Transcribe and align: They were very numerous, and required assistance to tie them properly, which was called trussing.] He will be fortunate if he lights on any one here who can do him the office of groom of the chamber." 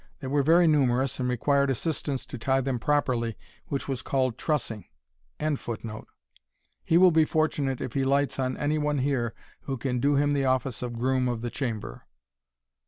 They 0.19 0.25
were 0.25 0.41
very 0.41 0.65
numerous, 0.65 1.19
and 1.19 1.29
required 1.29 1.69
assistance 1.69 2.25
to 2.25 2.39
tie 2.39 2.59
them 2.61 2.79
properly, 2.79 3.37
which 3.67 3.87
was 3.87 4.01
called 4.01 4.35
trussing.] 4.35 4.85
He 6.83 6.97
will 6.97 7.11
be 7.11 7.23
fortunate 7.23 7.79
if 7.79 7.93
he 7.93 8.03
lights 8.03 8.39
on 8.39 8.57
any 8.57 8.79
one 8.79 8.97
here 8.97 9.35
who 9.65 9.77
can 9.77 9.99
do 9.99 10.15
him 10.15 10.31
the 10.31 10.45
office 10.45 10.81
of 10.81 10.97
groom 10.97 11.27
of 11.27 11.41
the 11.43 11.51
chamber." 11.51 12.07